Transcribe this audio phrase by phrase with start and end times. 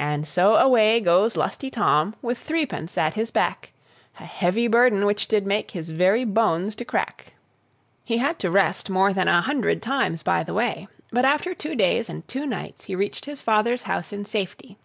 [0.00, 3.70] And so away goes lusty Tom, With three pence at his back
[4.18, 7.32] A heavy burthen which did make His very bones to crack.
[8.02, 11.76] He had to rest more than a hundred times by the way, but, after two
[11.76, 14.78] days and two nights, he reached his father's house in safety.